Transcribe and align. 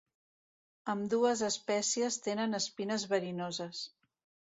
Ambdues 0.93 1.43
espècies 1.47 2.17
tenen 2.29 2.59
espinoses 2.61 3.05
verinoses. 3.13 3.83